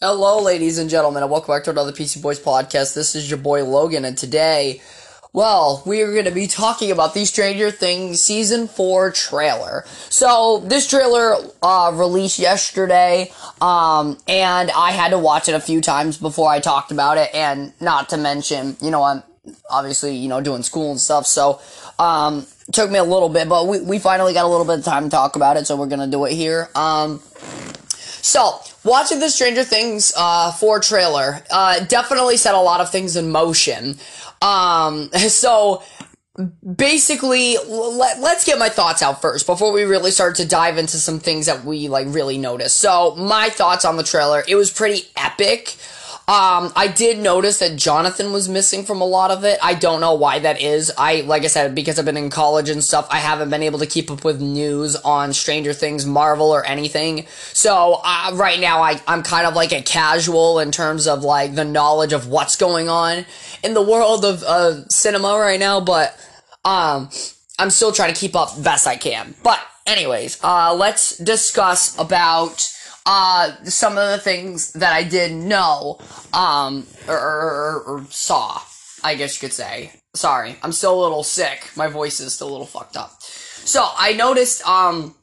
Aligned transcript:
Hello, 0.00 0.40
ladies 0.40 0.78
and 0.78 0.88
gentlemen, 0.88 1.24
and 1.24 1.32
welcome 1.32 1.52
back 1.52 1.64
to 1.64 1.70
another 1.70 1.90
PC 1.90 2.22
Boys 2.22 2.38
podcast. 2.38 2.94
This 2.94 3.16
is 3.16 3.28
your 3.28 3.36
boy 3.40 3.64
Logan, 3.64 4.04
and 4.04 4.16
today, 4.16 4.80
well, 5.32 5.82
we 5.84 6.02
are 6.02 6.12
going 6.12 6.24
to 6.24 6.30
be 6.30 6.46
talking 6.46 6.92
about 6.92 7.14
the 7.14 7.24
Stranger 7.24 7.72
Things 7.72 8.22
season 8.22 8.68
four 8.68 9.10
trailer. 9.10 9.82
So 10.08 10.62
this 10.64 10.86
trailer 10.86 11.34
uh, 11.62 11.90
released 11.96 12.38
yesterday, 12.38 13.32
um, 13.60 14.16
and 14.28 14.70
I 14.70 14.92
had 14.92 15.08
to 15.08 15.18
watch 15.18 15.48
it 15.48 15.56
a 15.56 15.60
few 15.60 15.80
times 15.80 16.16
before 16.16 16.48
I 16.48 16.60
talked 16.60 16.92
about 16.92 17.18
it, 17.18 17.34
and 17.34 17.72
not 17.80 18.10
to 18.10 18.16
mention, 18.16 18.76
you 18.80 18.92
know, 18.92 19.02
I'm 19.02 19.24
obviously 19.68 20.14
you 20.14 20.28
know 20.28 20.40
doing 20.40 20.62
school 20.62 20.92
and 20.92 21.00
stuff, 21.00 21.26
so 21.26 21.60
um, 21.98 22.46
took 22.72 22.88
me 22.88 23.00
a 23.00 23.04
little 23.04 23.30
bit, 23.30 23.48
but 23.48 23.66
we 23.66 23.80
we 23.80 23.98
finally 23.98 24.32
got 24.32 24.44
a 24.44 24.48
little 24.48 24.64
bit 24.64 24.78
of 24.78 24.84
time 24.84 25.02
to 25.02 25.10
talk 25.10 25.34
about 25.34 25.56
it, 25.56 25.66
so 25.66 25.74
we're 25.74 25.86
gonna 25.86 26.06
do 26.06 26.24
it 26.24 26.34
here. 26.34 26.68
Um, 26.76 27.20
so, 28.22 28.60
watching 28.88 29.20
the 29.20 29.28
Stranger 29.28 29.64
Things 29.64 30.12
uh, 30.16 30.52
4 30.52 30.80
trailer 30.80 31.42
uh, 31.50 31.84
definitely 31.84 32.36
set 32.36 32.54
a 32.54 32.60
lot 32.60 32.80
of 32.80 32.90
things 32.90 33.16
in 33.16 33.30
motion. 33.30 33.96
Um, 34.42 35.10
so, 35.28 35.82
basically, 36.76 37.56
let, 37.66 38.20
let's 38.20 38.44
get 38.44 38.58
my 38.58 38.68
thoughts 38.68 39.02
out 39.02 39.20
first 39.20 39.46
before 39.46 39.72
we 39.72 39.82
really 39.82 40.10
start 40.10 40.36
to 40.36 40.46
dive 40.46 40.78
into 40.78 40.96
some 40.98 41.18
things 41.18 41.46
that 41.46 41.64
we 41.64 41.88
like 41.88 42.06
really 42.10 42.38
noticed. 42.38 42.78
So, 42.78 43.14
my 43.16 43.48
thoughts 43.48 43.84
on 43.84 43.96
the 43.96 44.04
trailer, 44.04 44.44
it 44.46 44.54
was 44.54 44.70
pretty 44.70 45.08
epic. 45.16 45.76
Um, 46.28 46.74
I 46.76 46.88
did 46.94 47.20
notice 47.20 47.60
that 47.60 47.76
Jonathan 47.76 48.34
was 48.34 48.50
missing 48.50 48.84
from 48.84 49.00
a 49.00 49.06
lot 49.06 49.30
of 49.30 49.44
it. 49.44 49.58
I 49.62 49.72
don't 49.72 50.02
know 50.02 50.12
why 50.12 50.40
that 50.40 50.60
is. 50.60 50.92
I, 50.98 51.22
like 51.22 51.44
I 51.44 51.46
said, 51.46 51.74
because 51.74 51.98
I've 51.98 52.04
been 52.04 52.18
in 52.18 52.28
college 52.28 52.68
and 52.68 52.84
stuff, 52.84 53.08
I 53.10 53.16
haven't 53.16 53.48
been 53.48 53.62
able 53.62 53.78
to 53.78 53.86
keep 53.86 54.10
up 54.10 54.26
with 54.26 54.38
news 54.38 54.94
on 54.94 55.32
Stranger 55.32 55.72
Things, 55.72 56.04
Marvel, 56.04 56.50
or 56.50 56.66
anything. 56.66 57.24
So, 57.54 58.02
uh, 58.04 58.32
right 58.34 58.60
now, 58.60 58.82
I, 58.82 59.00
I'm 59.08 59.22
kind 59.22 59.46
of 59.46 59.54
like 59.54 59.72
a 59.72 59.80
casual 59.80 60.58
in 60.58 60.70
terms 60.70 61.08
of 61.08 61.24
like 61.24 61.54
the 61.54 61.64
knowledge 61.64 62.12
of 62.12 62.28
what's 62.28 62.56
going 62.56 62.90
on 62.90 63.24
in 63.64 63.72
the 63.72 63.80
world 63.82 64.26
of, 64.26 64.42
uh, 64.42 64.86
cinema 64.88 65.38
right 65.38 65.58
now, 65.58 65.80
but, 65.80 66.14
um, 66.62 67.08
I'm 67.58 67.70
still 67.70 67.90
trying 67.90 68.12
to 68.12 68.20
keep 68.20 68.36
up 68.36 68.62
best 68.62 68.86
I 68.86 68.96
can. 68.96 69.34
But, 69.42 69.60
anyways, 69.86 70.44
uh, 70.44 70.74
let's 70.74 71.16
discuss 71.16 71.98
about, 71.98 72.70
uh, 73.10 73.54
some 73.64 73.96
of 73.96 74.10
the 74.10 74.18
things 74.18 74.72
that 74.74 74.92
I 74.92 75.02
did 75.02 75.32
know, 75.32 75.98
um, 76.34 76.86
or, 77.08 77.16
or, 77.16 77.82
or, 77.86 78.04
saw, 78.10 78.60
I 79.02 79.14
guess 79.14 79.34
you 79.34 79.48
could 79.48 79.54
say. 79.54 79.92
Sorry, 80.14 80.56
I'm 80.62 80.72
still 80.72 81.00
a 81.00 81.02
little 81.02 81.22
sick. 81.22 81.70
My 81.74 81.86
voice 81.86 82.20
is 82.20 82.34
still 82.34 82.50
a 82.50 82.52
little 82.52 82.66
fucked 82.66 82.98
up. 82.98 83.22
So, 83.22 83.88
I 83.96 84.12
noticed, 84.12 84.66
um, 84.68 85.14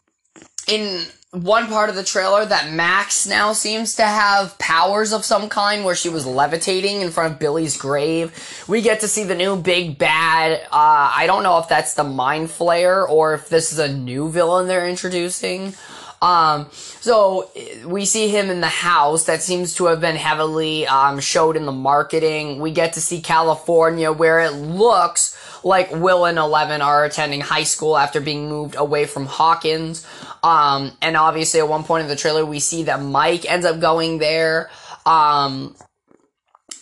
in 0.67 1.05
one 1.29 1.67
part 1.67 1.89
of 1.89 1.95
the 1.95 2.03
trailer 2.03 2.43
that 2.43 2.71
Max 2.71 3.27
now 3.27 3.53
seems 3.53 3.95
to 3.97 4.03
have 4.03 4.57
powers 4.57 5.13
of 5.13 5.23
some 5.23 5.47
kind 5.47 5.85
where 5.85 5.95
she 5.95 6.09
was 6.09 6.25
levitating 6.25 7.01
in 7.01 7.11
front 7.11 7.33
of 7.33 7.39
Billy's 7.39 7.77
grave. 7.77 8.65
We 8.67 8.81
get 8.81 9.01
to 9.01 9.07
see 9.07 9.25
the 9.25 9.35
new 9.35 9.57
big 9.57 9.99
bad. 9.99 10.61
Uh, 10.71 11.11
I 11.13 11.25
don't 11.27 11.43
know 11.43 11.59
if 11.59 11.67
that's 11.67 11.93
the 11.93 12.03
Mind 12.03 12.47
Flayer 12.47 13.07
or 13.07 13.35
if 13.35 13.49
this 13.49 13.71
is 13.71 13.79
a 13.79 13.93
new 13.93 14.29
villain 14.29 14.67
they're 14.67 14.87
introducing. 14.87 15.75
Um, 16.21 16.67
so 16.71 17.49
we 17.85 18.05
see 18.05 18.29
him 18.29 18.49
in 18.49 18.61
the 18.61 18.67
house 18.67 19.25
that 19.25 19.41
seems 19.41 19.75
to 19.75 19.85
have 19.85 20.01
been 20.01 20.15
heavily 20.15 20.87
um, 20.87 21.19
showed 21.19 21.55
in 21.55 21.65
the 21.65 21.71
marketing. 21.71 22.59
We 22.59 22.71
get 22.71 22.93
to 22.93 23.01
see 23.01 23.21
California 23.21 24.11
where 24.11 24.39
it 24.39 24.51
looks 24.51 25.37
like 25.63 25.91
Will 25.91 26.25
and 26.25 26.37
Eleven 26.37 26.81
are 26.81 27.05
attending 27.05 27.41
high 27.41 27.63
school 27.63 27.97
after 27.97 28.21
being 28.21 28.49
moved 28.49 28.75
away 28.75 29.05
from 29.05 29.25
Hawkins. 29.25 30.05
Um, 30.41 30.91
and 31.01 31.17
obviously 31.17 31.59
at 31.59 31.67
one 31.67 31.83
point 31.83 32.03
in 32.03 32.07
the 32.07 32.15
trailer 32.15 32.45
we 32.45 32.59
see 32.59 32.83
that 32.83 33.01
Mike 33.01 33.49
ends 33.49 33.65
up 33.65 33.79
going 33.79 34.17
there. 34.19 34.69
Um, 35.05 35.75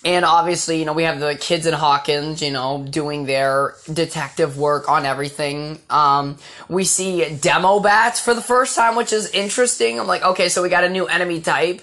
and 0.06 0.25
obviously, 0.25 0.80
you 0.80 0.86
know, 0.86 0.94
we 0.94 1.03
have 1.03 1.19
the 1.19 1.36
kids 1.36 1.66
in 1.66 1.74
Hawkins, 1.74 2.41
you 2.41 2.52
know, 2.52 2.86
doing 2.90 3.25
their 3.25 3.75
detective 3.91 4.58
work 4.58 4.90
on 4.90 5.06
everything. 5.06 5.80
Um, 5.90 6.38
we 6.68 6.84
see 6.84 7.38
Demobats 7.38 8.19
for 8.19 8.34
the 8.34 8.41
first 8.41 8.75
time, 8.75 8.96
which 8.96 9.14
is 9.14 9.30
interesting. 9.31 10.00
I'm 10.00 10.08
like, 10.08 10.24
okay, 10.24 10.50
so 10.50 10.62
we 10.62 10.68
got 10.68 10.84
a 10.84 10.90
new 10.90 11.06
enemy 11.06 11.40
type. 11.40 11.81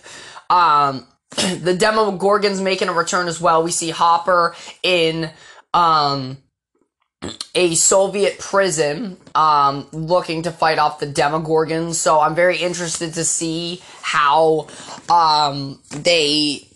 Um, 0.51 1.07
the 1.31 1.75
Demogorgons 1.75 2.63
making 2.63 2.89
a 2.89 2.93
return 2.93 3.27
as 3.27 3.41
well. 3.41 3.63
We 3.63 3.71
see 3.71 3.89
Hopper 3.89 4.55
in, 4.83 5.31
um, 5.73 6.37
a 7.55 7.75
Soviet 7.75 8.39
prison, 8.39 9.17
um, 9.35 9.87
looking 9.93 10.43
to 10.43 10.51
fight 10.51 10.79
off 10.79 11.01
the 11.01 11.07
Demogorgons. 11.07 11.95
So 11.95 12.21
I'm 12.21 12.35
very 12.35 12.59
interested 12.59 13.15
to 13.15 13.25
see 13.25 13.83
how, 14.03 14.69
um, 15.09 15.81
they, 15.91 16.70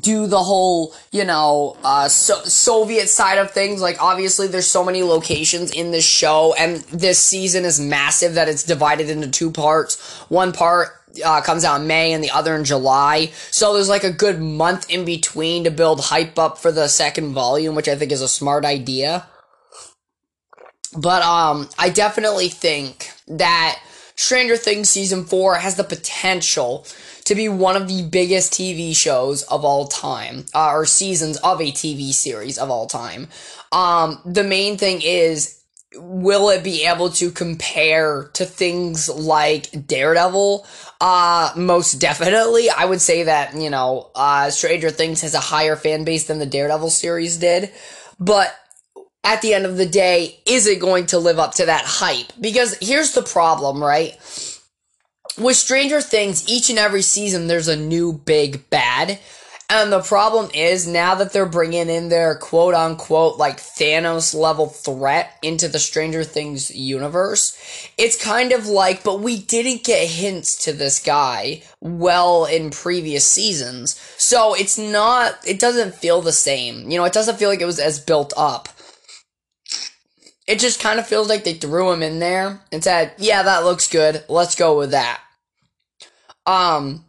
do 0.00 0.26
the 0.26 0.42
whole, 0.42 0.94
you 1.12 1.24
know, 1.24 1.76
uh, 1.82 2.08
so- 2.08 2.42
Soviet 2.44 3.08
side 3.08 3.38
of 3.38 3.50
things. 3.50 3.80
Like, 3.80 4.02
obviously, 4.02 4.46
there's 4.46 4.68
so 4.68 4.84
many 4.84 5.02
locations 5.02 5.70
in 5.70 5.90
this 5.90 6.04
show, 6.04 6.54
and 6.58 6.76
this 6.92 7.18
season 7.18 7.64
is 7.64 7.80
massive 7.80 8.34
that 8.34 8.48
it's 8.48 8.62
divided 8.62 9.08
into 9.10 9.28
two 9.28 9.50
parts. 9.50 9.96
One 10.28 10.52
part 10.52 10.88
uh, 11.24 11.40
comes 11.40 11.64
out 11.64 11.80
in 11.80 11.86
May 11.86 12.12
and 12.12 12.22
the 12.22 12.30
other 12.30 12.54
in 12.54 12.64
July. 12.64 13.32
So 13.50 13.74
there's 13.74 13.88
like 13.88 14.04
a 14.04 14.12
good 14.12 14.40
month 14.40 14.90
in 14.90 15.04
between 15.04 15.64
to 15.64 15.70
build 15.70 16.00
hype 16.00 16.38
up 16.38 16.58
for 16.58 16.70
the 16.70 16.88
second 16.88 17.32
volume, 17.32 17.74
which 17.74 17.88
I 17.88 17.96
think 17.96 18.12
is 18.12 18.22
a 18.22 18.28
smart 18.28 18.64
idea. 18.64 19.26
But 20.96 21.22
um, 21.22 21.68
I 21.78 21.90
definitely 21.90 22.48
think 22.48 23.10
that 23.26 23.80
Stranger 24.18 24.56
Things 24.56 24.90
season 24.90 25.24
four 25.24 25.54
has 25.54 25.76
the 25.76 25.84
potential 25.84 26.84
to 27.24 27.36
be 27.36 27.48
one 27.48 27.76
of 27.76 27.86
the 27.86 28.02
biggest 28.02 28.52
TV 28.52 28.94
shows 28.94 29.44
of 29.44 29.64
all 29.64 29.86
time, 29.86 30.44
uh, 30.52 30.72
or 30.72 30.84
seasons 30.86 31.36
of 31.36 31.60
a 31.60 31.70
TV 31.70 32.12
series 32.12 32.58
of 32.58 32.68
all 32.68 32.88
time. 32.88 33.28
Um, 33.70 34.20
the 34.26 34.42
main 34.42 34.76
thing 34.76 35.02
is, 35.02 35.62
will 35.94 36.50
it 36.50 36.64
be 36.64 36.84
able 36.84 37.10
to 37.10 37.30
compare 37.30 38.28
to 38.34 38.44
things 38.44 39.08
like 39.08 39.86
Daredevil? 39.86 40.66
Uh, 41.00 41.52
most 41.54 42.00
definitely. 42.00 42.70
I 42.70 42.86
would 42.86 43.00
say 43.00 43.22
that, 43.22 43.54
you 43.54 43.70
know, 43.70 44.10
uh, 44.16 44.50
Stranger 44.50 44.90
Things 44.90 45.20
has 45.20 45.34
a 45.34 45.40
higher 45.40 45.76
fan 45.76 46.02
base 46.02 46.26
than 46.26 46.40
the 46.40 46.46
Daredevil 46.46 46.90
series 46.90 47.36
did. 47.36 47.70
But 48.18 48.52
at 49.24 49.42
the 49.42 49.54
end 49.54 49.66
of 49.66 49.76
the 49.76 49.86
day, 49.86 50.40
is 50.46 50.66
it 50.66 50.80
going 50.80 51.06
to 51.06 51.18
live 51.18 51.38
up 51.38 51.54
to 51.54 51.66
that 51.66 51.84
hype? 51.84 52.32
Because 52.40 52.76
here's 52.80 53.12
the 53.12 53.22
problem, 53.22 53.82
right? 53.82 54.16
with 55.38 55.56
Stranger 55.56 56.00
Things, 56.00 56.48
each 56.48 56.70
and 56.70 56.78
every 56.78 57.02
season 57.02 57.46
there's 57.46 57.68
a 57.68 57.76
new 57.76 58.12
big 58.12 58.68
bad. 58.70 59.18
And 59.70 59.92
the 59.92 60.00
problem 60.00 60.50
is 60.54 60.86
now 60.86 61.14
that 61.16 61.34
they're 61.34 61.44
bringing 61.44 61.90
in 61.90 62.08
their 62.08 62.34
quote 62.36 62.72
unquote 62.72 63.36
like 63.36 63.58
Thanos 63.58 64.34
level 64.34 64.66
threat 64.66 65.36
into 65.42 65.68
the 65.68 65.78
Stranger 65.78 66.24
Things 66.24 66.74
universe, 66.74 67.56
it's 67.98 68.22
kind 68.22 68.52
of 68.52 68.66
like, 68.66 69.04
but 69.04 69.20
we 69.20 69.38
didn't 69.38 69.84
get 69.84 70.08
hints 70.08 70.64
to 70.64 70.72
this 70.72 70.98
guy 70.98 71.62
well 71.82 72.46
in 72.46 72.70
previous 72.70 73.26
seasons. 73.26 74.00
So 74.16 74.54
it's 74.54 74.78
not, 74.78 75.34
it 75.46 75.58
doesn't 75.58 75.94
feel 75.94 76.22
the 76.22 76.32
same. 76.32 76.90
You 76.90 76.96
know, 76.98 77.04
it 77.04 77.12
doesn't 77.12 77.38
feel 77.38 77.50
like 77.50 77.60
it 77.60 77.66
was 77.66 77.78
as 77.78 78.00
built 78.00 78.32
up. 78.38 78.70
It 80.48 80.58
just 80.58 80.80
kind 80.80 80.98
of 80.98 81.06
feels 81.06 81.28
like 81.28 81.44
they 81.44 81.52
threw 81.52 81.92
him 81.92 82.02
in 82.02 82.20
there 82.20 82.60
and 82.72 82.82
said, 82.82 83.12
yeah, 83.18 83.42
that 83.42 83.64
looks 83.64 83.86
good. 83.86 84.24
Let's 84.30 84.54
go 84.54 84.78
with 84.78 84.92
that. 84.92 85.20
Um, 86.46 87.04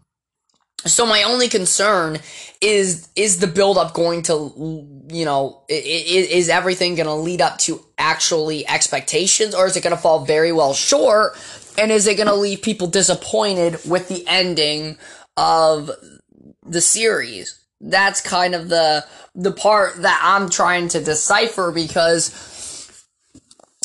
so 0.86 1.06
my 1.06 1.24
only 1.24 1.48
concern 1.48 2.20
is 2.62 3.08
is 3.16 3.40
the 3.40 3.48
build 3.48 3.78
up 3.78 3.94
going 3.94 4.24
to 4.24 5.06
you 5.10 5.26
know 5.26 5.64
is, 5.70 6.28
is 6.28 6.50
everything 6.50 6.96
going 6.96 7.06
to 7.06 7.14
lead 7.14 7.42
up 7.42 7.58
to 7.60 7.84
actually 7.98 8.68
expectations 8.68 9.56
or 9.56 9.68
is 9.68 9.76
it 9.76 9.84
going 9.84 9.96
to 9.96 10.02
fall 10.02 10.26
very 10.26 10.52
well 10.52 10.74
short 10.74 11.38
and 11.78 11.92
is 11.92 12.08
it 12.08 12.16
going 12.16 12.28
to 12.28 12.36
leave 12.36 12.62
people 12.62 12.88
disappointed 12.88 13.78
with 13.86 14.08
the 14.08 14.26
ending 14.28 14.98
of 15.36 15.92
the 16.66 16.82
series 16.82 17.60
that's 17.82 18.22
kind 18.22 18.56
of 18.56 18.70
the 18.70 19.06
the 19.36 19.52
part 19.52 20.02
that 20.02 20.20
I'm 20.24 20.50
trying 20.50 20.88
to 20.90 21.04
decipher 21.04 21.72
because 21.72 22.30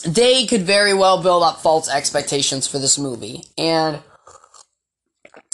they 0.04 0.46
could 0.46 0.62
very 0.62 0.94
well 0.94 1.22
build 1.22 1.42
up 1.42 1.60
false 1.60 1.88
expectations 1.88 2.66
for 2.66 2.78
this 2.78 2.98
movie 2.98 3.44
and 3.56 4.00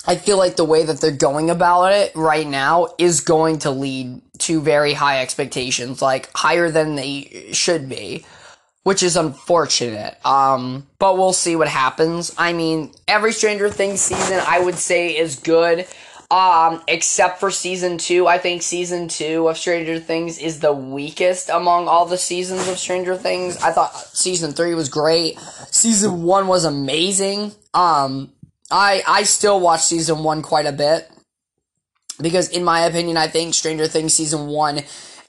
I 0.06 0.16
feel 0.16 0.38
like 0.38 0.56
the 0.56 0.64
way 0.64 0.84
that 0.84 1.00
they're 1.00 1.10
going 1.10 1.50
about 1.50 1.92
it 1.92 2.12
right 2.14 2.46
now 2.46 2.94
is 2.98 3.20
going 3.20 3.58
to 3.60 3.70
lead 3.70 4.22
to 4.40 4.60
very 4.60 4.94
high 4.94 5.20
expectations, 5.20 6.00
like 6.00 6.30
higher 6.34 6.70
than 6.70 6.94
they 6.94 7.50
should 7.52 7.88
be, 7.88 8.24
which 8.82 9.02
is 9.02 9.16
unfortunate. 9.16 10.16
Um, 10.24 10.86
but 10.98 11.18
we'll 11.18 11.34
see 11.34 11.54
what 11.54 11.68
happens. 11.68 12.34
I 12.38 12.54
mean, 12.54 12.92
every 13.06 13.32
Stranger 13.32 13.68
Things 13.68 14.00
season 14.00 14.40
I 14.46 14.60
would 14.60 14.76
say 14.76 15.16
is 15.16 15.36
good. 15.36 15.86
Um, 16.30 16.82
except 16.86 17.40
for 17.40 17.50
season 17.50 17.98
two, 17.98 18.28
I 18.28 18.38
think 18.38 18.62
season 18.62 19.08
two 19.08 19.48
of 19.48 19.58
Stranger 19.58 19.98
Things 19.98 20.38
is 20.38 20.60
the 20.60 20.72
weakest 20.72 21.48
among 21.50 21.88
all 21.88 22.06
the 22.06 22.16
seasons 22.18 22.68
of 22.68 22.78
Stranger 22.78 23.16
Things. 23.16 23.56
I 23.58 23.72
thought 23.72 23.94
season 23.96 24.52
three 24.52 24.74
was 24.74 24.88
great. 24.88 25.38
Season 25.72 26.22
one 26.22 26.46
was 26.46 26.64
amazing. 26.64 27.52
Um, 27.74 28.32
I 28.70 29.02
I 29.08 29.24
still 29.24 29.58
watch 29.60 29.82
season 29.82 30.22
one 30.22 30.42
quite 30.42 30.66
a 30.66 30.72
bit. 30.72 31.10
because 32.20 32.48
in 32.50 32.64
my 32.64 32.82
opinion, 32.82 33.16
I 33.16 33.28
think 33.28 33.54
Stranger 33.54 33.86
Things 33.88 34.14
season 34.14 34.46
one, 34.46 34.80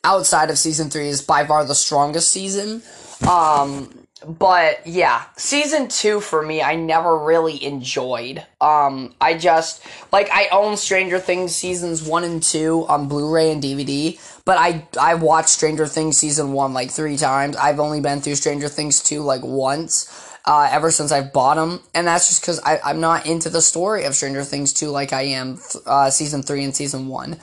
outside 0.03 0.49
of 0.49 0.57
season 0.57 0.89
three, 0.89 1.07
is 1.07 1.21
by 1.21 1.45
far 1.45 1.65
the 1.65 1.75
strongest 1.75 2.31
season. 2.31 2.83
Um, 3.27 4.00
but 4.25 4.85
yeah, 4.85 5.23
season 5.35 5.87
two 5.87 6.19
for 6.19 6.41
me, 6.41 6.61
I 6.61 6.75
never 6.75 7.17
really 7.17 7.63
enjoyed. 7.63 8.45
Um, 8.59 9.15
I 9.19 9.35
just 9.35 9.83
like 10.11 10.29
I 10.31 10.47
own 10.51 10.77
Stranger 10.77 11.19
Things 11.19 11.55
seasons 11.55 12.03
one 12.03 12.23
and 12.23 12.41
two 12.41 12.85
on 12.87 13.07
Blu-ray 13.07 13.51
and 13.51 13.63
DVD, 13.63 14.19
but 14.45 14.57
I 14.57 14.85
I 14.99 15.15
watched 15.15 15.49
Stranger 15.49 15.87
Things 15.87 16.17
season 16.17 16.53
one 16.53 16.73
like 16.73 16.91
three 16.91 17.17
times. 17.17 17.55
I've 17.55 17.79
only 17.79 17.99
been 17.99 18.21
through 18.21 18.35
Stranger 18.35 18.67
Things 18.67 19.01
two 19.01 19.21
like 19.21 19.43
once. 19.43 20.27
Uh, 20.43 20.67
ever 20.71 20.89
since 20.89 21.11
I've 21.11 21.31
bought 21.31 21.53
them, 21.53 21.81
and 21.93 22.07
that's 22.07 22.27
just 22.27 22.41
because 22.41 22.59
I'm 22.65 22.99
not 22.99 23.27
into 23.27 23.47
the 23.47 23.61
story 23.61 24.05
of 24.05 24.15
Stranger 24.15 24.43
Things 24.43 24.73
2 24.73 24.87
like 24.87 25.13
I 25.13 25.21
am 25.21 25.59
uh, 25.85 26.09
season 26.09 26.41
3 26.41 26.63
and 26.63 26.75
season 26.75 27.07
1. 27.09 27.37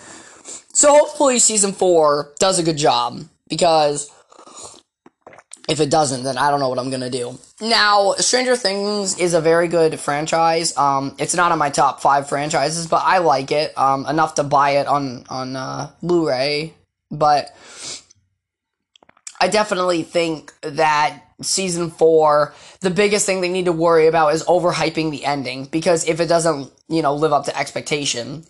So 0.73 0.93
hopefully 0.93 1.39
season 1.39 1.71
4 1.71 2.33
does 2.41 2.59
a 2.59 2.65
good 2.65 2.77
job, 2.77 3.21
because 3.49 4.11
if 5.69 5.81
it 5.81 5.91
doesn't, 5.91 6.25
then 6.25 6.39
I 6.39 6.51
don't 6.51 6.61
know 6.61 6.69
what 6.71 6.79
I'm 6.79 6.91
gonna 6.91 7.11
do. 7.11 7.39
Now, 7.61 8.15
Stranger 8.15 8.57
Things 8.57 9.19
is 9.19 9.35
a 9.35 9.41
very 9.41 9.69
good 9.69 10.01
franchise. 10.01 10.77
Um, 10.77 11.15
it's 11.19 11.35
not 11.35 11.53
on 11.53 11.59
my 11.59 11.69
top 11.69 12.01
five 12.01 12.29
franchises, 12.29 12.87
but 12.87 13.03
I 13.05 13.19
like 13.19 13.53
it 13.53 13.77
um, 13.77 14.07
enough 14.07 14.37
to 14.37 14.45
buy 14.45 14.71
it 14.71 14.87
on 14.87 15.25
on 15.29 15.55
uh, 15.55 15.91
Blu-ray. 16.03 16.75
But 17.11 17.55
I 19.41 19.49
definitely 19.49 20.03
think 20.03 20.53
that 20.63 21.23
season 21.43 21.91
four, 21.91 22.55
the 22.81 22.91
biggest 22.91 23.27
thing 23.27 23.41
they 23.41 23.49
need 23.49 23.67
to 23.67 23.73
worry 23.73 24.07
about 24.07 24.35
is 24.35 24.45
overhyping 24.45 25.11
the 25.11 25.25
ending 25.25 25.67
because 25.67 26.09
if 26.09 26.19
it 26.21 26.27
doesn't, 26.27 26.73
you 26.89 27.03
know, 27.03 27.15
live 27.15 27.33
up 27.33 27.45
to 27.45 27.57
expectation, 27.57 28.45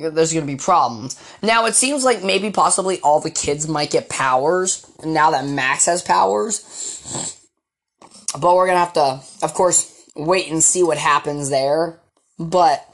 there's 0.00 0.32
going 0.32 0.46
to 0.46 0.52
be 0.52 0.56
problems. 0.56 1.20
Now, 1.42 1.66
it 1.66 1.74
seems 1.74 2.04
like 2.04 2.22
maybe 2.22 2.50
possibly 2.50 3.00
all 3.00 3.20
the 3.20 3.30
kids 3.30 3.68
might 3.68 3.90
get 3.90 4.08
powers 4.08 4.86
now 5.04 5.30
that 5.30 5.46
Max 5.46 5.86
has 5.86 6.02
powers. 6.02 7.36
But 8.38 8.54
we're 8.54 8.66
going 8.66 8.76
to 8.76 8.84
have 8.84 8.92
to, 8.94 9.44
of 9.44 9.54
course, 9.54 10.08
wait 10.16 10.50
and 10.50 10.62
see 10.62 10.82
what 10.82 10.98
happens 10.98 11.50
there. 11.50 12.00
But 12.38 12.86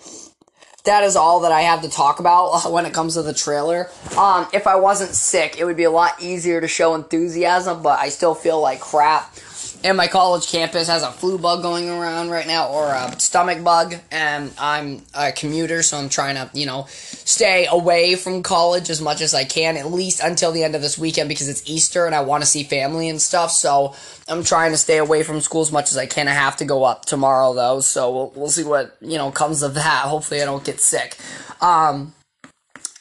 that 0.84 1.04
is 1.04 1.16
all 1.16 1.40
that 1.40 1.52
I 1.52 1.62
have 1.62 1.82
to 1.82 1.90
talk 1.90 2.20
about 2.20 2.70
when 2.72 2.86
it 2.86 2.94
comes 2.94 3.14
to 3.14 3.22
the 3.22 3.34
trailer. 3.34 3.90
Um, 4.16 4.48
if 4.52 4.66
I 4.66 4.76
wasn't 4.76 5.14
sick, 5.14 5.58
it 5.58 5.64
would 5.64 5.76
be 5.76 5.84
a 5.84 5.90
lot 5.90 6.22
easier 6.22 6.60
to 6.60 6.68
show 6.68 6.94
enthusiasm, 6.94 7.82
but 7.82 7.98
I 7.98 8.08
still 8.08 8.34
feel 8.34 8.60
like 8.60 8.80
crap 8.80 9.34
and 9.84 9.96
my 9.96 10.06
college 10.06 10.46
campus 10.48 10.88
has 10.88 11.02
a 11.02 11.10
flu 11.12 11.38
bug 11.38 11.62
going 11.62 11.88
around 11.88 12.30
right 12.30 12.46
now 12.46 12.68
or 12.68 12.88
a 12.88 13.18
stomach 13.20 13.62
bug 13.62 13.94
and 14.10 14.52
i'm 14.58 15.02
a 15.14 15.32
commuter 15.32 15.82
so 15.82 15.96
i'm 15.96 16.08
trying 16.08 16.34
to 16.34 16.50
you 16.52 16.66
know 16.66 16.86
stay 16.88 17.66
away 17.70 18.14
from 18.14 18.42
college 18.42 18.90
as 18.90 19.00
much 19.00 19.20
as 19.20 19.34
i 19.34 19.44
can 19.44 19.76
at 19.76 19.90
least 19.90 20.20
until 20.22 20.52
the 20.52 20.64
end 20.64 20.74
of 20.74 20.82
this 20.82 20.98
weekend 20.98 21.28
because 21.28 21.48
it's 21.48 21.68
easter 21.68 22.06
and 22.06 22.14
i 22.14 22.20
want 22.20 22.42
to 22.42 22.46
see 22.46 22.64
family 22.64 23.08
and 23.08 23.20
stuff 23.20 23.50
so 23.50 23.94
i'm 24.28 24.42
trying 24.42 24.72
to 24.72 24.78
stay 24.78 24.98
away 24.98 25.22
from 25.22 25.40
school 25.40 25.62
as 25.62 25.70
much 25.70 25.90
as 25.90 25.96
i 25.96 26.06
can. 26.06 26.28
I 26.28 26.32
have 26.32 26.56
to 26.56 26.64
go 26.64 26.84
up 26.84 27.04
tomorrow 27.04 27.54
though 27.54 27.80
so 27.80 28.12
we'll, 28.12 28.32
we'll 28.34 28.50
see 28.50 28.64
what 28.64 28.96
you 29.00 29.18
know 29.18 29.30
comes 29.30 29.62
of 29.62 29.74
that. 29.74 30.06
Hopefully 30.06 30.42
i 30.42 30.44
don't 30.44 30.64
get 30.64 30.80
sick. 30.80 31.16
Um 31.60 32.12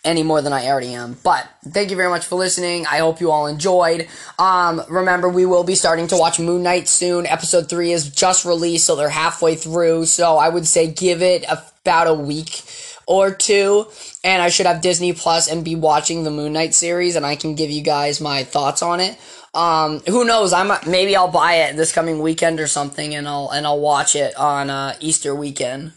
any 0.06 0.24
more 0.24 0.42
than 0.42 0.54
I 0.54 0.68
already 0.68 0.94
am. 0.94 1.18
But 1.24 1.50
thank 1.68 1.90
you 1.90 1.98
very 1.98 2.10
much 2.10 2.26
for 2.26 2.36
listening. 2.36 2.86
I 2.86 3.00
hope 3.00 3.20
you 3.20 3.32
all 3.32 3.48
enjoyed. 3.48 4.08
Um, 4.40 4.82
remember, 4.90 5.28
we 5.28 5.46
will 5.46 5.64
be 5.64 5.76
starting 5.76 6.08
to 6.08 6.18
watch 6.18 6.40
Moon 6.40 6.64
Knight 6.64 6.88
soon. 6.88 7.26
Episode 7.26 7.70
3 7.70 7.92
is 7.92 8.10
just 8.10 8.46
released, 8.46 8.86
so 8.86 8.96
they're 8.96 9.10
halfway 9.10 9.56
through. 9.56 10.06
So 10.06 10.38
I 10.38 10.50
would 10.50 10.68
say 10.68 10.90
give 10.90 11.22
it 11.22 11.44
about 11.50 12.08
a 12.08 12.14
week 12.14 12.64
or 13.08 13.32
two. 13.32 13.88
And 14.24 14.42
I 14.42 14.50
should 14.50 14.66
have 14.66 14.82
Disney 14.82 15.14
Plus 15.14 15.48
and 15.50 15.66
be 15.66 15.76
watching 15.76 16.24
the 16.24 16.32
Moon 16.32 16.54
Knight 16.54 16.74
series, 16.74 17.16
and 17.16 17.26
I 17.26 17.36
can 17.36 17.56
give 17.56 17.70
you 17.70 17.82
guys 17.82 18.22
my 18.22 18.44
thoughts 18.44 18.82
on 18.82 19.00
it. 19.00 19.18
Um, 19.54 20.02
who 20.02 20.26
knows? 20.26 20.52
I'm 20.52 20.72
maybe 20.86 21.16
I'll 21.16 21.32
buy 21.32 21.56
it 21.56 21.78
this 21.78 21.94
coming 21.94 22.20
weekend 22.20 22.60
or 22.60 22.68
something, 22.68 23.16
and 23.16 23.28
I'll 23.28 23.50
and 23.50 23.66
I'll 23.66 23.80
watch 23.80 24.16
it 24.16 24.36
on 24.36 24.70
uh, 24.70 24.96
Easter 25.00 25.34
weekend 25.34 25.94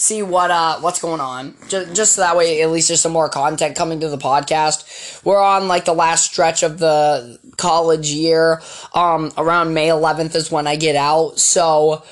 see 0.00 0.22
what 0.22 0.50
uh 0.50 0.80
what's 0.80 1.00
going 1.00 1.20
on. 1.20 1.54
Just 1.68 1.94
just 1.94 2.12
so 2.14 2.22
that 2.22 2.36
way 2.36 2.62
at 2.62 2.70
least 2.70 2.88
there's 2.88 3.00
some 3.00 3.12
more 3.12 3.28
content 3.28 3.76
coming 3.76 4.00
to 4.00 4.08
the 4.08 4.18
podcast. 4.18 5.24
We're 5.24 5.40
on 5.40 5.68
like 5.68 5.84
the 5.84 5.92
last 5.92 6.24
stretch 6.24 6.62
of 6.62 6.78
the 6.78 7.38
college 7.56 8.10
year. 8.10 8.62
Um 8.94 9.32
around 9.36 9.74
May 9.74 9.88
11th 9.88 10.34
is 10.34 10.50
when 10.50 10.66
I 10.66 10.76
get 10.76 10.96
out. 10.96 11.38
So 11.38 12.02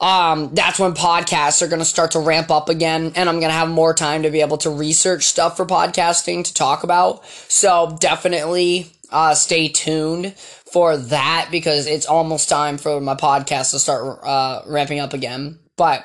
um 0.00 0.54
that's 0.54 0.78
when 0.78 0.94
podcasts 0.94 1.62
are 1.62 1.68
going 1.68 1.78
to 1.78 1.84
start 1.84 2.12
to 2.12 2.18
ramp 2.18 2.50
up 2.50 2.68
again 2.68 3.12
and 3.16 3.28
I'm 3.28 3.40
going 3.40 3.50
to 3.50 3.56
have 3.56 3.70
more 3.70 3.94
time 3.94 4.24
to 4.24 4.30
be 4.30 4.42
able 4.42 4.58
to 4.58 4.70
research 4.70 5.24
stuff 5.24 5.56
for 5.56 5.66
podcasting 5.66 6.44
to 6.44 6.54
talk 6.54 6.84
about. 6.84 7.24
So 7.48 7.96
definitely 8.00 8.90
uh 9.10 9.34
stay 9.34 9.68
tuned 9.68 10.34
for 10.36 10.96
that 10.96 11.48
because 11.50 11.86
it's 11.86 12.06
almost 12.06 12.48
time 12.48 12.78
for 12.78 13.00
my 13.00 13.14
podcast 13.14 13.70
to 13.72 13.78
start 13.78 14.20
uh 14.22 14.62
ramping 14.66 15.00
up 15.00 15.12
again. 15.12 15.58
But 15.76 16.04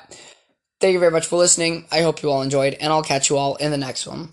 Thank 0.81 0.94
you 0.94 1.00
very 1.00 1.12
much 1.12 1.28
for 1.28 1.38
listening. 1.38 1.86
I 1.92 2.01
hope 2.01 2.24
you 2.24 2.31
all 2.31 2.42
enjoyed, 2.42 2.75
and 2.81 2.92
I'll 2.92 3.04
catch 3.04 3.30
you 3.30 3.38
all 3.38 3.56
in 3.57 3.69
the 3.69 3.78
next 3.78 4.07
one. 4.07 4.30